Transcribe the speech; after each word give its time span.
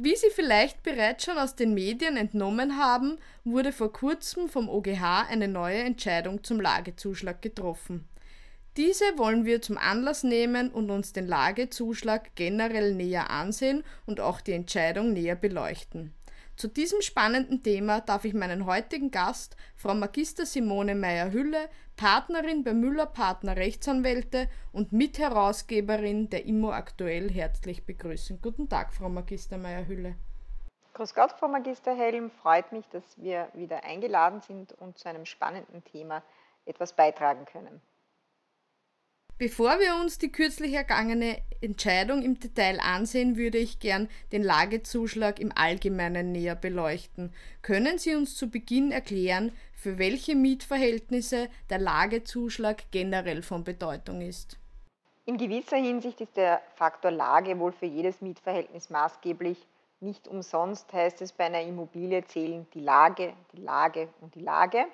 Wie 0.00 0.14
Sie 0.14 0.30
vielleicht 0.30 0.84
bereits 0.84 1.24
schon 1.24 1.38
aus 1.38 1.56
den 1.56 1.74
Medien 1.74 2.16
entnommen 2.16 2.78
haben, 2.78 3.18
wurde 3.42 3.72
vor 3.72 3.92
kurzem 3.92 4.48
vom 4.48 4.68
OGH 4.68 5.26
eine 5.28 5.48
neue 5.48 5.80
Entscheidung 5.80 6.44
zum 6.44 6.60
Lagezuschlag 6.60 7.42
getroffen. 7.42 8.06
Diese 8.76 9.02
wollen 9.16 9.44
wir 9.44 9.60
zum 9.60 9.76
Anlass 9.76 10.22
nehmen 10.22 10.70
und 10.70 10.92
uns 10.92 11.12
den 11.12 11.26
Lagezuschlag 11.26 12.36
generell 12.36 12.94
näher 12.94 13.30
ansehen 13.30 13.82
und 14.06 14.20
auch 14.20 14.40
die 14.40 14.52
Entscheidung 14.52 15.14
näher 15.14 15.34
beleuchten. 15.34 16.14
Zu 16.58 16.66
diesem 16.66 17.02
spannenden 17.02 17.62
Thema 17.62 18.00
darf 18.00 18.24
ich 18.24 18.34
meinen 18.34 18.66
heutigen 18.66 19.12
Gast, 19.12 19.56
Frau 19.76 19.94
Magister 19.94 20.44
Simone 20.44 20.96
Meyer-Hülle, 20.96 21.68
Partnerin 21.96 22.64
bei 22.64 22.74
Müller 22.74 23.06
Partner 23.06 23.54
Rechtsanwälte 23.54 24.48
und 24.72 24.90
Mitherausgeberin 24.90 26.30
der 26.30 26.46
Immo 26.46 26.72
Aktuell 26.72 27.30
herzlich 27.30 27.86
begrüßen. 27.86 28.40
Guten 28.42 28.68
Tag, 28.68 28.92
Frau 28.92 29.08
Magister 29.08 29.56
Meyer-Hülle. 29.56 30.16
Grüß 30.94 31.14
Gott, 31.14 31.30
Frau 31.30 31.46
Magister 31.46 31.94
Helm. 31.94 32.28
Freut 32.28 32.72
mich, 32.72 32.88
dass 32.88 33.04
wir 33.18 33.50
wieder 33.54 33.84
eingeladen 33.84 34.40
sind 34.40 34.72
und 34.72 34.98
zu 34.98 35.08
einem 35.08 35.26
spannenden 35.26 35.84
Thema 35.84 36.24
etwas 36.66 36.92
beitragen 36.92 37.44
können. 37.44 37.80
Bevor 39.38 39.78
wir 39.78 39.94
uns 40.02 40.18
die 40.18 40.32
kürzlich 40.32 40.74
ergangene 40.74 41.40
Entscheidung 41.60 42.22
im 42.22 42.40
Detail 42.40 42.80
ansehen, 42.80 43.36
würde 43.36 43.58
ich 43.58 43.78
gern 43.78 44.08
den 44.32 44.42
Lagezuschlag 44.42 45.38
im 45.38 45.52
Allgemeinen 45.54 46.32
näher 46.32 46.56
beleuchten. 46.56 47.32
Können 47.62 47.98
Sie 47.98 48.16
uns 48.16 48.34
zu 48.34 48.50
Beginn 48.50 48.90
erklären, 48.90 49.52
für 49.72 49.96
welche 49.96 50.34
Mietverhältnisse 50.34 51.48
der 51.70 51.78
Lagezuschlag 51.78 52.90
generell 52.90 53.42
von 53.42 53.62
Bedeutung 53.62 54.22
ist? 54.22 54.58
In 55.24 55.38
gewisser 55.38 55.76
Hinsicht 55.76 56.20
ist 56.20 56.36
der 56.36 56.60
Faktor 56.74 57.12
Lage 57.12 57.60
wohl 57.60 57.70
für 57.70 57.86
jedes 57.86 58.20
Mietverhältnis 58.20 58.90
maßgeblich. 58.90 59.68
Nicht 60.00 60.26
umsonst 60.26 60.92
heißt 60.92 61.22
es 61.22 61.32
bei 61.32 61.44
einer 61.44 61.62
Immobilie 61.62 62.24
zählen 62.24 62.66
die 62.74 62.80
Lage, 62.80 63.34
die 63.52 63.60
Lage 63.60 64.08
und 64.20 64.34
die 64.34 64.40
Lage. 64.40 64.86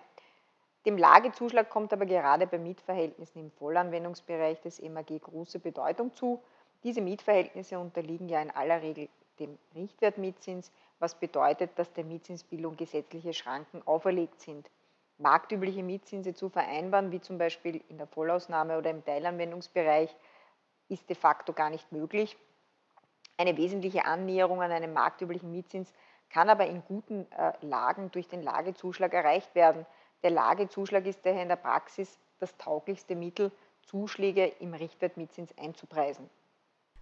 Dem 0.86 0.98
Lagezuschlag 0.98 1.70
kommt 1.70 1.92
aber 1.92 2.04
gerade 2.04 2.46
bei 2.46 2.58
Mietverhältnissen 2.58 3.40
im 3.40 3.50
Vollanwendungsbereich 3.52 4.60
des 4.60 4.82
MAG 4.82 5.18
große 5.18 5.58
Bedeutung 5.58 6.14
zu. 6.14 6.42
Diese 6.82 7.00
Mietverhältnisse 7.00 7.78
unterliegen 7.78 8.28
ja 8.28 8.42
in 8.42 8.50
aller 8.50 8.82
Regel 8.82 9.08
dem 9.38 9.58
Richtwertmietzins, 9.74 10.70
was 10.98 11.14
bedeutet, 11.14 11.70
dass 11.76 11.92
der 11.92 12.04
Mietzinsbildung 12.04 12.76
gesetzliche 12.76 13.32
Schranken 13.32 13.82
auferlegt 13.86 14.40
sind. 14.40 14.70
Marktübliche 15.18 15.82
Mietzinse 15.82 16.34
zu 16.34 16.48
vereinbaren, 16.50 17.12
wie 17.12 17.20
zum 17.20 17.38
Beispiel 17.38 17.82
in 17.88 17.98
der 17.98 18.06
Vollausnahme 18.06 18.76
oder 18.78 18.90
im 18.90 19.04
Teilanwendungsbereich, 19.04 20.14
ist 20.88 21.08
de 21.08 21.16
facto 21.16 21.52
gar 21.52 21.70
nicht 21.70 21.90
möglich. 21.92 22.36
Eine 23.36 23.56
wesentliche 23.56 24.04
Annäherung 24.04 24.60
an 24.62 24.70
einen 24.70 24.92
marktüblichen 24.92 25.50
Mietzins 25.50 25.92
kann 26.28 26.50
aber 26.50 26.66
in 26.66 26.82
guten 26.86 27.30
äh, 27.32 27.52
Lagen 27.62 28.10
durch 28.10 28.28
den 28.28 28.42
Lagezuschlag 28.42 29.14
erreicht 29.14 29.54
werden. 29.54 29.86
Der 30.24 30.30
Lagezuschlag 30.30 31.04
ist 31.04 31.24
daher 31.24 31.42
in 31.42 31.48
der 31.48 31.56
Praxis 31.56 32.18
das 32.40 32.56
tauglichste 32.56 33.14
Mittel, 33.14 33.52
Zuschläge 33.82 34.46
im 34.58 34.72
Richtwertmietzins 34.72 35.56
einzupreisen. 35.58 36.30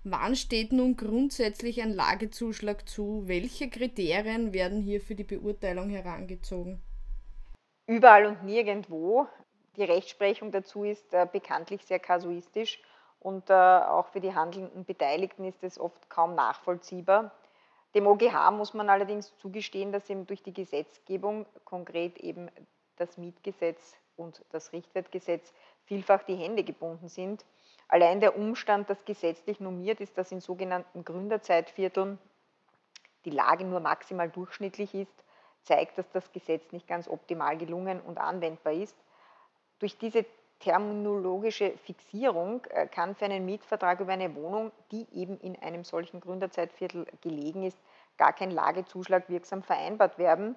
Wann 0.02 0.34
steht 0.34 0.72
nun 0.72 0.96
grundsätzlich 0.96 1.80
ein 1.80 1.94
Lagezuschlag 1.94 2.88
zu? 2.88 3.22
Welche 3.28 3.70
Kriterien 3.70 4.52
werden 4.52 4.80
hier 4.80 5.00
für 5.00 5.14
die 5.14 5.22
Beurteilung 5.22 5.88
herangezogen? 5.88 6.82
Überall 7.86 8.26
und 8.26 8.42
nirgendwo. 8.42 9.28
Die 9.76 9.84
Rechtsprechung 9.84 10.50
dazu 10.50 10.82
ist 10.82 11.14
äh, 11.14 11.24
bekanntlich 11.32 11.84
sehr 11.84 12.00
kasuistisch 12.00 12.82
und 13.20 13.48
äh, 13.50 13.52
auch 13.52 14.08
für 14.08 14.20
die 14.20 14.34
handelnden 14.34 14.84
Beteiligten 14.84 15.44
ist 15.44 15.62
es 15.62 15.78
oft 15.78 16.10
kaum 16.10 16.34
nachvollziehbar. 16.34 17.30
Dem 17.94 18.08
OGH 18.08 18.50
muss 18.50 18.74
man 18.74 18.90
allerdings 18.90 19.32
zugestehen, 19.38 19.92
dass 19.92 20.10
eben 20.10 20.26
durch 20.26 20.42
die 20.42 20.52
Gesetzgebung, 20.52 21.46
konkret 21.64 22.18
eben 22.18 22.50
das 22.96 23.16
Mietgesetz 23.16 23.96
und 24.16 24.44
das 24.50 24.72
Richtwertgesetz 24.72 25.52
vielfach 25.84 26.22
die 26.22 26.36
Hände 26.36 26.64
gebunden 26.64 27.08
sind. 27.08 27.44
Allein 27.88 28.20
der 28.20 28.36
Umstand, 28.36 28.88
dass 28.88 29.04
gesetzlich 29.04 29.60
normiert 29.60 30.00
ist, 30.00 30.16
dass 30.16 30.32
in 30.32 30.40
sogenannten 30.40 31.04
Gründerzeitvierteln 31.04 32.18
die 33.24 33.30
Lage 33.30 33.64
nur 33.64 33.80
maximal 33.80 34.28
durchschnittlich 34.28 34.94
ist, 34.94 35.24
zeigt, 35.62 35.98
dass 35.98 36.10
das 36.10 36.32
Gesetz 36.32 36.72
nicht 36.72 36.88
ganz 36.88 37.08
optimal 37.08 37.56
gelungen 37.56 38.00
und 38.00 38.18
anwendbar 38.18 38.72
ist. 38.72 38.96
Durch 39.78 39.96
diese 39.98 40.24
terminologische 40.62 41.76
Fixierung 41.78 42.64
äh, 42.70 42.86
kann 42.86 43.14
für 43.14 43.24
einen 43.24 43.44
Mietvertrag 43.44 44.00
über 44.00 44.12
eine 44.12 44.34
Wohnung, 44.36 44.70
die 44.90 45.06
eben 45.12 45.38
in 45.40 45.60
einem 45.60 45.84
solchen 45.84 46.20
Gründerzeitviertel 46.20 47.06
gelegen 47.20 47.64
ist, 47.64 47.78
gar 48.16 48.32
kein 48.32 48.50
Lagezuschlag 48.50 49.28
wirksam 49.28 49.62
vereinbart 49.62 50.18
werden. 50.18 50.54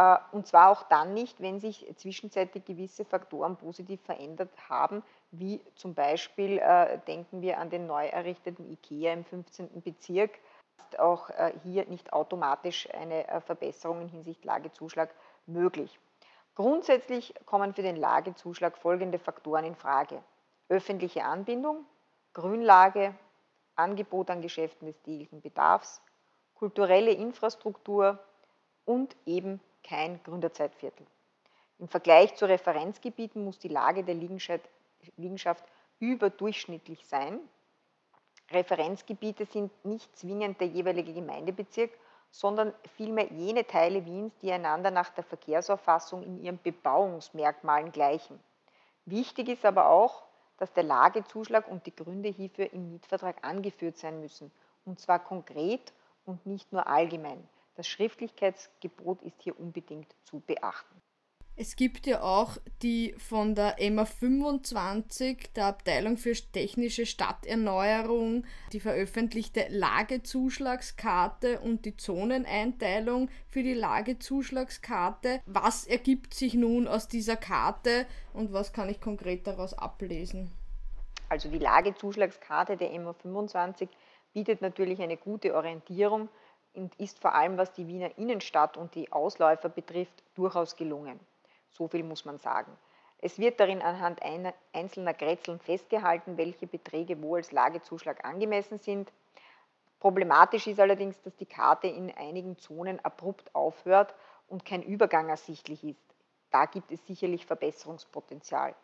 Äh, 0.00 0.16
und 0.32 0.46
zwar 0.46 0.70
auch 0.70 0.82
dann 0.84 1.12
nicht, 1.12 1.40
wenn 1.42 1.60
sich 1.60 1.86
zwischenzeitlich 1.96 2.64
gewisse 2.64 3.04
Faktoren 3.04 3.56
positiv 3.56 4.00
verändert 4.02 4.50
haben, 4.68 5.02
wie 5.30 5.60
zum 5.74 5.94
Beispiel 5.94 6.58
äh, 6.58 6.98
denken 7.06 7.42
wir 7.42 7.58
an 7.58 7.68
den 7.68 7.86
neu 7.86 8.06
errichteten 8.06 8.70
IKEA 8.70 9.12
im 9.12 9.24
15. 9.24 9.82
Bezirk, 9.82 10.38
ist 10.78 10.98
auch 10.98 11.28
äh, 11.30 11.52
hier 11.62 11.84
nicht 11.86 12.14
automatisch 12.14 12.88
eine 12.94 13.26
Verbesserung 13.44 14.00
in 14.00 14.08
Hinsicht 14.08 14.44
Lagezuschlag 14.44 15.10
möglich. 15.46 15.98
Grundsätzlich 16.54 17.34
kommen 17.44 17.74
für 17.74 17.82
den 17.82 17.96
Lagezuschlag 17.96 18.78
folgende 18.78 19.18
Faktoren 19.18 19.64
in 19.64 19.76
Frage. 19.76 20.22
Öffentliche 20.68 21.24
Anbindung, 21.24 21.84
Grünlage, 22.32 23.14
Angebot 23.76 24.30
an 24.30 24.40
Geschäften 24.40 24.86
des 24.86 25.00
täglichen 25.02 25.42
Bedarfs, 25.42 26.00
kulturelle 26.54 27.12
Infrastruktur 27.12 28.18
und 28.84 29.16
eben 29.26 29.60
kein 29.82 30.22
Gründerzeitviertel. 30.22 31.06
Im 31.78 31.88
Vergleich 31.88 32.34
zu 32.34 32.46
Referenzgebieten 32.46 33.44
muss 33.44 33.58
die 33.58 33.68
Lage 33.68 34.04
der 34.04 34.14
Liegenschaft 34.14 35.64
überdurchschnittlich 35.98 37.06
sein. 37.06 37.40
Referenzgebiete 38.50 39.46
sind 39.46 39.72
nicht 39.84 40.16
zwingend 40.18 40.60
der 40.60 40.68
jeweilige 40.68 41.14
Gemeindebezirk, 41.14 41.90
sondern 42.30 42.74
vielmehr 42.96 43.32
jene 43.32 43.66
Teile 43.66 44.04
Wiens, 44.04 44.32
die 44.42 44.52
einander 44.52 44.90
nach 44.90 45.10
der 45.10 45.24
Verkehrsauffassung 45.24 46.22
in 46.22 46.42
ihren 46.42 46.58
Bebauungsmerkmalen 46.58 47.92
gleichen. 47.92 48.38
Wichtig 49.04 49.48
ist 49.48 49.64
aber 49.64 49.88
auch, 49.88 50.24
dass 50.58 50.72
der 50.72 50.84
Lagezuschlag 50.84 51.66
und 51.68 51.86
die 51.86 51.96
Gründe 51.96 52.28
hierfür 52.28 52.72
im 52.72 52.90
Mietvertrag 52.90 53.42
angeführt 53.42 53.96
sein 53.96 54.20
müssen, 54.20 54.52
und 54.84 55.00
zwar 55.00 55.18
konkret 55.18 55.92
und 56.26 56.44
nicht 56.46 56.72
nur 56.72 56.86
allgemein. 56.86 57.48
Das 57.80 57.88
Schriftlichkeitsgebot 57.88 59.22
ist 59.22 59.40
hier 59.40 59.58
unbedingt 59.58 60.14
zu 60.24 60.40
beachten. 60.40 61.00
Es 61.56 61.76
gibt 61.76 62.06
ja 62.06 62.20
auch 62.20 62.58
die 62.82 63.14
von 63.16 63.54
der 63.54 63.80
EMA 63.80 64.04
25, 64.04 65.54
der 65.54 65.64
Abteilung 65.64 66.18
für 66.18 66.34
technische 66.34 67.06
Stadterneuerung, 67.06 68.44
die 68.74 68.80
veröffentlichte 68.80 69.64
Lagezuschlagskarte 69.70 71.60
und 71.60 71.86
die 71.86 71.96
Zoneneinteilung 71.96 73.30
für 73.48 73.62
die 73.62 73.72
Lagezuschlagskarte. 73.72 75.40
Was 75.46 75.86
ergibt 75.86 76.34
sich 76.34 76.52
nun 76.52 76.86
aus 76.86 77.08
dieser 77.08 77.36
Karte 77.36 78.04
und 78.34 78.52
was 78.52 78.74
kann 78.74 78.90
ich 78.90 79.00
konkret 79.00 79.46
daraus 79.46 79.72
ablesen? 79.72 80.52
Also 81.30 81.48
die 81.48 81.56
Lagezuschlagskarte 81.56 82.76
der 82.76 82.92
EMA 82.92 83.14
25 83.14 83.88
bietet 84.34 84.60
natürlich 84.60 85.00
eine 85.00 85.16
gute 85.16 85.54
Orientierung 85.54 86.28
und 86.74 86.94
ist 86.96 87.18
vor 87.18 87.34
allem, 87.34 87.58
was 87.58 87.72
die 87.72 87.86
Wiener 87.86 88.16
Innenstadt 88.18 88.76
und 88.76 88.94
die 88.94 89.10
Ausläufer 89.12 89.68
betrifft, 89.68 90.22
durchaus 90.34 90.76
gelungen. 90.76 91.18
So 91.70 91.88
viel 91.88 92.02
muss 92.02 92.24
man 92.24 92.38
sagen. 92.38 92.76
Es 93.18 93.38
wird 93.38 93.60
darin 93.60 93.82
anhand 93.82 94.20
einzelner 94.72 95.12
Grätzeln 95.12 95.60
festgehalten, 95.60 96.38
welche 96.38 96.66
Beträge 96.66 97.20
wo 97.22 97.36
als 97.36 97.52
Lagezuschlag 97.52 98.24
angemessen 98.24 98.78
sind. 98.78 99.12
Problematisch 99.98 100.66
ist 100.66 100.80
allerdings, 100.80 101.20
dass 101.20 101.36
die 101.36 101.46
Karte 101.46 101.86
in 101.86 102.10
einigen 102.16 102.56
Zonen 102.56 102.98
abrupt 103.04 103.54
aufhört 103.54 104.14
und 104.48 104.64
kein 104.64 104.82
Übergang 104.82 105.28
ersichtlich 105.28 105.84
ist. 105.84 106.02
Da 106.50 106.64
gibt 106.64 106.90
es 106.90 107.06
sicherlich 107.06 107.44
Verbesserungspotenzial. 107.44 108.74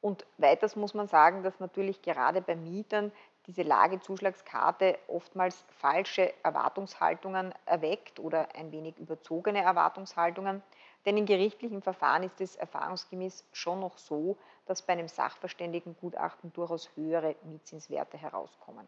Und 0.00 0.24
weiters 0.38 0.74
muss 0.74 0.94
man 0.94 1.06
sagen, 1.06 1.42
dass 1.42 1.60
natürlich 1.60 2.00
gerade 2.00 2.40
bei 2.40 2.56
Mietern 2.56 3.12
diese 3.48 3.62
Lagezuschlagskarte 3.62 4.98
oftmals 5.08 5.64
falsche 5.70 6.32
Erwartungshaltungen 6.44 7.54
erweckt 7.64 8.20
oder 8.20 8.54
ein 8.54 8.70
wenig 8.72 8.96
überzogene 8.98 9.62
Erwartungshaltungen. 9.62 10.62
Denn 11.06 11.16
in 11.16 11.24
gerichtlichen 11.24 11.80
Verfahren 11.80 12.22
ist 12.22 12.40
es 12.42 12.56
erfahrungsgemäß 12.56 13.44
schon 13.52 13.80
noch 13.80 13.96
so, 13.96 14.36
dass 14.66 14.82
bei 14.82 14.92
einem 14.92 15.08
Sachverständigengutachten 15.08 16.52
durchaus 16.52 16.90
höhere 16.94 17.36
Mietzinswerte 17.44 18.18
herauskommen. 18.18 18.86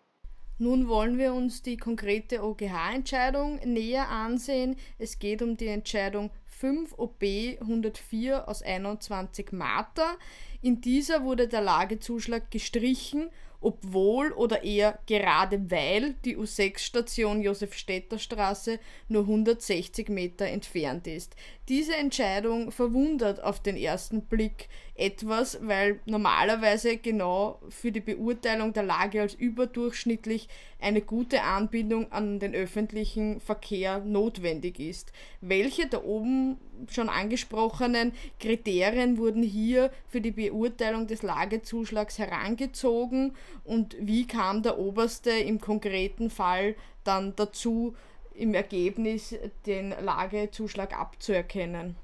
Nun 0.59 0.89
wollen 0.89 1.17
wir 1.17 1.33
uns 1.33 1.63
die 1.63 1.79
konkrete 1.79 2.45
OGH-Entscheidung 2.45 3.61
näher 3.65 4.11
ansehen. 4.11 4.77
Es 4.99 5.19
geht 5.19 5.41
um 5.41 5.57
die 5.57 5.69
Entscheidung 5.69 6.31
5 6.45 6.99
OB 6.99 7.23
104 7.63 8.47
aus 8.47 8.61
21 8.61 9.53
Marta. 9.53 10.19
In 10.61 10.83
dieser 10.83 11.25
wurde 11.25 11.49
der 11.49 11.63
Lagezuschlag 11.63 12.51
gestrichen 12.51 13.31
obwohl 13.61 14.33
oder 14.33 14.65
eher 14.65 14.99
gerade 15.07 15.71
weil 15.71 16.15
die 16.25 16.37
U6-Station 16.37 17.43
Josefstädter 17.43 18.19
Straße 18.19 18.79
nur 19.09 19.23
160 19.23 20.09
Meter 20.09 20.47
entfernt 20.47 21.07
ist. 21.07 21.37
Diese 21.69 21.95
Entscheidung 21.95 22.73
verwundert 22.73 23.43
auf 23.43 23.61
den 23.61 23.77
ersten 23.77 24.23
Blick 24.23 24.69
etwas, 24.97 25.59
weil 25.63 26.01
normalerweise 26.05 26.97
genau 26.97 27.61
für 27.69 27.93
die 27.93 28.01
Beurteilung 28.01 28.73
der 28.73 28.83
Lage 28.83 29.21
als 29.21 29.35
überdurchschnittlich 29.35 30.49
eine 30.81 31.01
gute 31.01 31.43
Anbindung 31.43 32.11
an 32.11 32.39
den 32.39 32.55
öffentlichen 32.55 33.41
Verkehr 33.41 34.01
notwendig 34.01 34.81
ist. 34.81 35.13
Welche 35.41 35.87
der 35.87 36.05
oben 36.05 36.59
schon 36.91 37.09
angesprochenen 37.09 38.13
Kriterien 38.41 39.19
wurden 39.19 39.43
hier 39.43 39.91
für 40.09 40.21
die 40.21 40.33
Beurteilung 40.33 41.07
des 41.07 41.23
Lagezuschlags 41.23 42.19
herangezogen 42.19 43.33
und 43.65 43.97
wie 43.99 44.27
kam 44.27 44.63
der 44.63 44.79
Oberste 44.79 45.31
im 45.31 45.61
konkreten 45.61 46.31
Fall 46.31 46.75
dann 47.05 47.35
dazu, 47.37 47.95
im 48.35 48.55
Ergebnis 48.55 49.35
den 49.67 49.91
Lagezuschlag 50.01 50.99
abzuerkennen? 50.99 51.97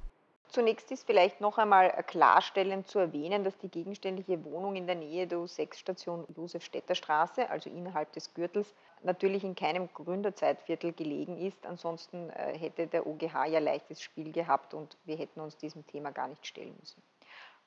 Zunächst 0.48 0.90
ist 0.90 1.04
vielleicht 1.06 1.40
noch 1.40 1.58
einmal 1.58 1.90
klarstellend 2.06 2.86
zu 2.86 2.98
erwähnen, 2.98 3.44
dass 3.44 3.58
die 3.58 3.68
gegenständliche 3.68 4.42
Wohnung 4.44 4.76
in 4.76 4.86
der 4.86 4.94
Nähe 4.94 5.26
der 5.26 5.38
U6-Station 5.38 6.24
Josefstädter 6.34 6.94
Straße, 6.94 7.50
also 7.50 7.68
innerhalb 7.68 8.12
des 8.12 8.32
Gürtels, 8.32 8.74
natürlich 9.02 9.44
in 9.44 9.54
keinem 9.54 9.88
Gründerzeitviertel 9.92 10.92
gelegen 10.92 11.36
ist. 11.36 11.66
Ansonsten 11.66 12.30
äh, 12.30 12.56
hätte 12.56 12.86
der 12.86 13.06
OGH 13.06 13.46
ja 13.50 13.58
leichtes 13.58 14.00
Spiel 14.00 14.32
gehabt 14.32 14.72
und 14.72 14.96
wir 15.04 15.16
hätten 15.16 15.40
uns 15.40 15.56
diesem 15.56 15.86
Thema 15.86 16.10
gar 16.12 16.28
nicht 16.28 16.46
stellen 16.46 16.76
müssen. 16.78 17.02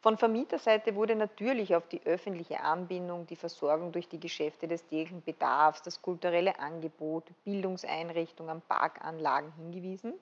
Von 0.02 0.18
Vermieterseite 0.18 0.96
wurde 0.96 1.14
natürlich 1.14 1.76
auf 1.76 1.86
die 1.90 2.02
öffentliche 2.06 2.62
Anbindung, 2.62 3.28
die 3.28 3.36
Versorgung 3.36 3.92
durch 3.92 4.08
die 4.08 4.20
Geschäfte 4.20 4.66
des 4.66 4.86
täglichen 4.88 5.22
Bedarfs, 5.22 5.82
das 5.82 6.02
kulturelle 6.02 6.58
Angebot, 6.58 7.26
Bildungseinrichtungen, 7.44 8.62
Parkanlagen 8.62 9.52
hingewiesen. 9.58 10.14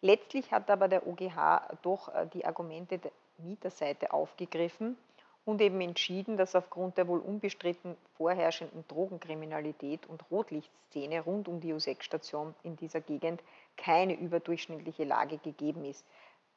Letztlich 0.00 0.50
hat 0.50 0.68
aber 0.70 0.88
der 0.88 1.06
OGH 1.06 1.78
doch 1.82 2.12
äh, 2.12 2.26
die 2.34 2.44
Argumente 2.44 2.98
der 2.98 3.12
Mieterseite 3.38 4.12
aufgegriffen 4.12 4.96
und 5.44 5.60
eben 5.62 5.80
entschieden, 5.80 6.36
dass 6.36 6.56
aufgrund 6.56 6.98
der 6.98 7.06
wohl 7.06 7.20
unbestritten 7.20 7.96
vorherrschenden 8.16 8.84
Drogenkriminalität 8.88 10.04
und 10.06 10.28
Rotlichtszene 10.32 11.20
rund 11.20 11.46
um 11.46 11.60
die 11.60 11.72
U6-Station 11.72 12.56
in 12.64 12.74
dieser 12.76 13.00
Gegend 13.00 13.40
keine 13.76 14.14
überdurchschnittliche 14.14 15.04
Lage 15.04 15.38
gegeben 15.38 15.84
ist. 15.84 16.04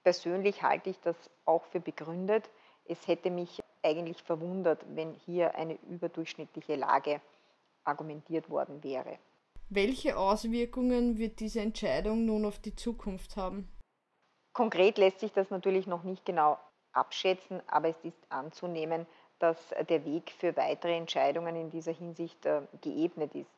Persönlich 0.10 0.64
halte 0.64 0.90
ich 0.90 1.00
das 1.02 1.16
auch 1.46 1.66
für 1.66 1.80
begründet. 1.80 2.50
Es 2.86 3.08
hätte 3.08 3.30
mich 3.30 3.62
eigentlich 3.84 4.24
verwundert, 4.24 4.84
wenn 4.96 5.14
hier 5.14 5.54
eine 5.54 5.78
überdurchschnittliche 5.88 6.78
Lage 6.78 7.22
argumentiert 7.84 8.50
worden 8.50 8.84
wäre. 8.84 9.20
Welche 9.70 10.18
Auswirkungen 10.18 11.20
wird 11.20 11.40
diese 11.40 11.62
Entscheidung 11.62 12.26
nun 12.26 12.46
auf 12.46 12.58
die 12.58 12.76
Zukunft 12.76 13.38
haben? 13.38 13.70
Konkret 14.52 14.98
lässt 14.98 15.20
sich 15.20 15.32
das 15.32 15.52
natürlich 15.52 15.86
noch 15.86 16.02
nicht 16.02 16.26
genau 16.26 16.58
abschätzen, 16.92 17.62
aber 17.68 17.90
es 17.90 18.04
ist 18.04 18.18
anzunehmen, 18.30 19.06
dass 19.38 19.60
der 19.90 20.06
Weg 20.06 20.32
für 20.32 20.58
weitere 20.58 20.98
Entscheidungen 20.98 21.56
in 21.56 21.70
dieser 21.70 21.94
Hinsicht 21.94 22.48
äh, 22.48 22.64
geebnet 22.82 23.36
ist. 23.36 23.52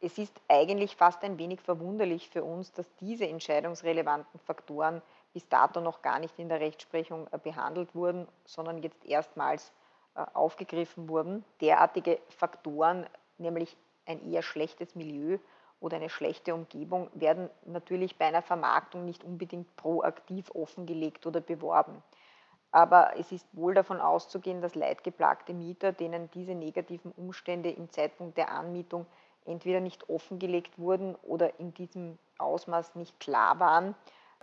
Es 0.00 0.18
ist 0.18 0.40
eigentlich 0.48 0.96
fast 0.96 1.22
ein 1.22 1.38
wenig 1.38 1.60
verwunderlich 1.60 2.30
für 2.30 2.42
uns, 2.42 2.72
dass 2.72 2.92
diese 2.96 3.28
entscheidungsrelevanten 3.28 4.40
Faktoren 4.40 5.00
bis 5.34 5.46
dato 5.48 5.80
noch 5.80 6.00
gar 6.00 6.20
nicht 6.20 6.38
in 6.38 6.48
der 6.48 6.60
Rechtsprechung 6.60 7.26
äh, 7.32 7.38
behandelt 7.38 7.94
wurden, 7.94 8.26
sondern 8.46 8.82
jetzt 8.82 9.04
erstmals 9.04 9.72
äh, 10.14 10.24
aufgegriffen 10.32 11.08
wurden. 11.08 11.44
Derartige 11.60 12.20
Faktoren, 12.30 13.06
nämlich 13.36 13.76
ein 14.06 14.24
eher 14.30 14.42
schlechtes 14.42 14.94
Milieu 14.94 15.38
oder 15.80 15.96
eine 15.96 16.08
schlechte 16.08 16.54
Umgebung, 16.54 17.10
werden 17.14 17.50
natürlich 17.66 18.16
bei 18.16 18.26
einer 18.26 18.42
Vermarktung 18.42 19.04
nicht 19.04 19.24
unbedingt 19.24 19.74
proaktiv 19.76 20.50
offengelegt 20.54 21.26
oder 21.26 21.40
beworben. 21.40 22.02
Aber 22.70 23.16
es 23.18 23.30
ist 23.30 23.46
wohl 23.52 23.74
davon 23.74 24.00
auszugehen, 24.00 24.60
dass 24.60 24.74
leidgeplagte 24.74 25.52
Mieter, 25.52 25.92
denen 25.92 26.30
diese 26.32 26.54
negativen 26.54 27.12
Umstände 27.12 27.70
im 27.70 27.90
Zeitpunkt 27.90 28.36
der 28.36 28.50
Anmietung 28.50 29.06
entweder 29.44 29.80
nicht 29.80 30.08
offengelegt 30.08 30.78
wurden 30.78 31.14
oder 31.22 31.58
in 31.60 31.74
diesem 31.74 32.18
Ausmaß 32.38 32.94
nicht 32.94 33.20
klar 33.20 33.60
waren, 33.60 33.94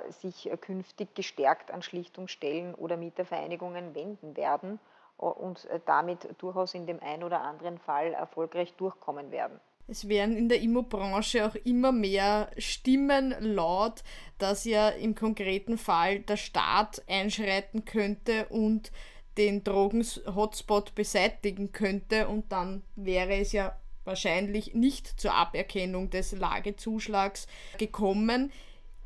sich 0.09 0.49
künftig 0.61 1.15
gestärkt 1.15 1.71
an 1.71 1.81
Schlichtungsstellen 1.81 2.75
oder 2.75 2.97
Mietervereinigungen 2.97 3.95
wenden 3.95 4.35
werden 4.35 4.79
und 5.17 5.67
damit 5.85 6.27
durchaus 6.39 6.73
in 6.73 6.87
dem 6.87 6.99
einen 7.01 7.23
oder 7.23 7.41
anderen 7.41 7.77
Fall 7.77 8.13
erfolgreich 8.13 8.73
durchkommen 8.73 9.31
werden. 9.31 9.59
Es 9.87 10.07
werden 10.07 10.37
in 10.37 10.47
der 10.47 10.61
Immobranche 10.61 11.45
auch 11.45 11.55
immer 11.55 11.91
mehr 11.91 12.49
Stimmen 12.57 13.35
laut, 13.39 14.03
dass 14.37 14.63
ja 14.63 14.89
im 14.89 15.15
konkreten 15.15 15.77
Fall 15.77 16.19
der 16.19 16.37
Staat 16.37 17.01
einschreiten 17.07 17.83
könnte 17.83 18.47
und 18.47 18.91
den 19.37 19.63
Drogen-Hotspot 19.63 20.95
beseitigen 20.95 21.71
könnte 21.71 22.27
und 22.27 22.51
dann 22.51 22.83
wäre 22.95 23.35
es 23.35 23.51
ja 23.51 23.75
wahrscheinlich 24.03 24.73
nicht 24.73 25.19
zur 25.19 25.33
Aberkennung 25.33 26.09
des 26.09 26.31
Lagezuschlags 26.31 27.47
gekommen. 27.77 28.51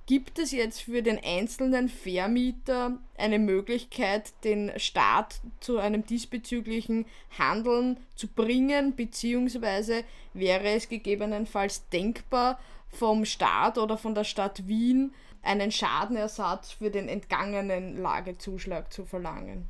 Gibt 0.07 0.37
es 0.37 0.51
jetzt 0.51 0.83
für 0.83 1.01
den 1.01 1.19
einzelnen 1.23 1.89
Vermieter 1.89 2.99
eine 3.17 3.39
Möglichkeit, 3.39 4.33
den 4.43 4.71
Staat 4.77 5.41
zu 5.61 5.79
einem 5.79 6.05
diesbezüglichen 6.05 7.07
Handeln 7.39 7.97
zu 8.13 8.27
bringen, 8.27 8.95
beziehungsweise 8.95 10.03
wäre 10.33 10.69
es 10.69 10.89
gegebenenfalls 10.89 11.89
denkbar, 11.89 12.59
vom 12.89 13.25
Staat 13.25 13.79
oder 13.79 13.97
von 13.97 14.13
der 14.13 14.25
Stadt 14.25 14.67
Wien 14.67 15.11
einen 15.41 15.71
Schadenersatz 15.71 16.71
für 16.71 16.91
den 16.91 17.09
entgangenen 17.09 17.97
Lagezuschlag 17.99 18.93
zu 18.93 19.05
verlangen? 19.05 19.67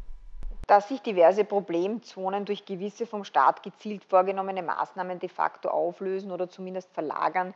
Dass 0.67 0.89
sich 0.89 0.99
diverse 1.01 1.45
Problemzonen 1.45 2.43
durch 2.43 2.65
gewisse 2.65 3.05
vom 3.05 3.23
Staat 3.23 3.63
gezielt 3.63 4.03
vorgenommene 4.03 4.63
Maßnahmen 4.63 5.19
de 5.19 5.29
facto 5.29 5.69
auflösen 5.69 6.31
oder 6.31 6.49
zumindest 6.49 6.91
verlagern, 6.91 7.53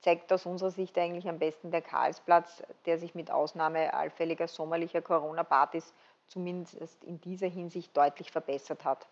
zeigt 0.00 0.32
aus 0.32 0.46
unserer 0.46 0.70
Sicht 0.70 0.96
eigentlich 0.98 1.28
am 1.28 1.38
besten 1.38 1.70
der 1.70 1.82
Karlsplatz, 1.82 2.62
der 2.84 2.98
sich 2.98 3.14
mit 3.14 3.30
Ausnahme 3.30 3.94
allfälliger 3.94 4.48
sommerlicher 4.48 5.02
Corona-Partys 5.02 5.92
zumindest 6.26 7.02
in 7.04 7.20
dieser 7.20 7.48
Hinsicht 7.48 7.96
deutlich 7.96 8.30
verbessert 8.30 8.84
hat. 8.84 9.06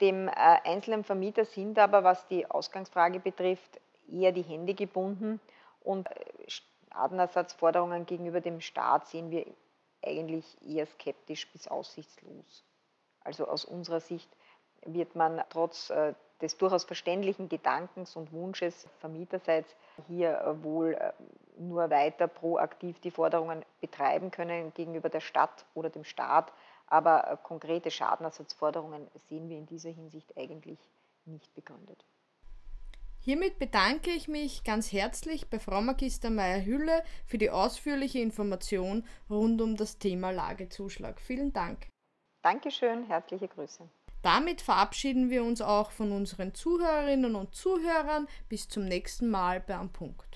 Dem 0.00 0.28
äh, 0.28 0.32
einzelnen 0.32 1.04
Vermieter 1.04 1.44
sind 1.44 1.78
aber, 1.78 2.04
was 2.04 2.26
die 2.28 2.50
Ausgangsfrage 2.50 3.20
betrifft, 3.20 3.80
eher 4.10 4.32
die 4.32 4.42
Hände 4.42 4.74
gebunden 4.74 5.40
und 5.82 6.10
äh, 6.10 6.14
Schadenersatzforderungen 6.90 8.06
gegenüber 8.06 8.40
dem 8.40 8.60
Staat 8.60 9.08
sehen 9.08 9.30
wir 9.30 9.46
eigentlich 10.02 10.56
eher 10.66 10.86
skeptisch 10.86 11.46
bis 11.52 11.68
aussichtslos. 11.68 12.64
Also 13.22 13.46
aus 13.46 13.64
unserer 13.64 14.00
Sicht 14.00 14.30
wird 14.86 15.14
man 15.14 15.42
trotz 15.50 15.90
äh, 15.90 16.14
des 16.40 16.56
durchaus 16.56 16.84
verständlichen 16.84 17.48
Gedankens 17.48 18.16
und 18.16 18.32
Wunsches 18.32 18.88
vermieterseits 18.98 19.74
hier 20.08 20.38
äh, 20.40 20.62
wohl 20.62 20.94
äh, 20.94 21.12
nur 21.58 21.90
weiter 21.90 22.26
proaktiv 22.26 22.98
die 23.00 23.10
Forderungen 23.10 23.64
betreiben 23.80 24.30
können 24.30 24.72
gegenüber 24.74 25.08
der 25.08 25.20
Stadt 25.20 25.64
oder 25.74 25.90
dem 25.90 26.04
Staat. 26.04 26.52
Aber 26.86 27.38
konkrete 27.42 27.90
Schadenersatzforderungen 27.90 29.06
sehen 29.28 29.48
wir 29.48 29.58
in 29.58 29.66
dieser 29.66 29.90
Hinsicht 29.90 30.36
eigentlich 30.36 30.78
nicht 31.24 31.54
begründet. 31.54 32.04
Hiermit 33.22 33.58
bedanke 33.58 34.10
ich 34.10 34.28
mich 34.28 34.64
ganz 34.64 34.92
herzlich 34.92 35.50
bei 35.50 35.58
Frau 35.58 35.82
Magister 35.82 36.30
Meyer-Hülle 36.30 37.04
für 37.26 37.36
die 37.36 37.50
ausführliche 37.50 38.18
Information 38.18 39.06
rund 39.28 39.60
um 39.60 39.76
das 39.76 39.98
Thema 39.98 40.30
Lagezuschlag. 40.30 41.20
Vielen 41.20 41.52
Dank. 41.52 41.86
Dankeschön, 42.42 43.04
herzliche 43.04 43.48
Grüße. 43.48 43.86
Damit 44.22 44.60
verabschieden 44.60 45.30
wir 45.30 45.44
uns 45.44 45.60
auch 45.62 45.90
von 45.90 46.12
unseren 46.12 46.54
Zuhörerinnen 46.54 47.34
und 47.34 47.54
Zuhörern. 47.54 48.28
Bis 48.48 48.68
zum 48.68 48.84
nächsten 48.84 49.30
Mal 49.30 49.60
bei 49.60 49.76
Am 49.76 49.90
Punkt. 49.90 50.29